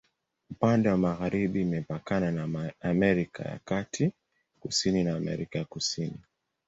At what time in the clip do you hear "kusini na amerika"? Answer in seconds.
4.59-5.59